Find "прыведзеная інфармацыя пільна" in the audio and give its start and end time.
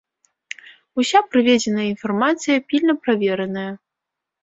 1.35-2.93